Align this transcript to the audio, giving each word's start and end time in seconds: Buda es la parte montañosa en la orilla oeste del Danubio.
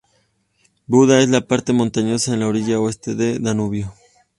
Buda 0.87 1.19
es 1.21 1.29
la 1.29 1.41
parte 1.41 1.73
montañosa 1.73 2.33
en 2.33 2.39
la 2.39 2.47
orilla 2.47 2.79
oeste 2.79 3.13
del 3.13 3.43
Danubio. 3.43 3.93